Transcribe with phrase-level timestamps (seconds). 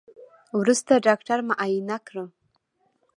[0.59, 2.27] وروسته ډاکتر معاينه کړم.